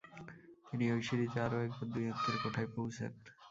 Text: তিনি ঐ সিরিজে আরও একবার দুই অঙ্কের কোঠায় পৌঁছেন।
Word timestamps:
তিনি 0.67 0.85
ঐ 0.91 1.07
সিরিজে 1.07 1.39
আরও 1.45 1.57
একবার 1.65 1.87
দুই 1.93 2.05
অঙ্কের 2.11 2.35
কোঠায় 2.43 2.69
পৌঁছেন। 2.75 3.11